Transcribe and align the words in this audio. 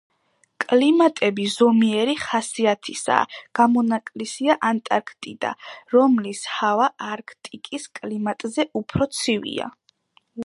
კლიმატები 0.63 1.43
ზომიერი 1.55 2.15
ხასიათისაა, 2.21 3.27
გამონაკლისია 3.59 4.55
ანტარქტიდა, 4.69 5.51
რომლის 5.95 6.41
ჰავა 6.55 6.87
არქტიკის 7.11 7.87
კლიმატზე 7.99 8.67
უფრო 8.81 9.09
ცივია. 9.19 9.69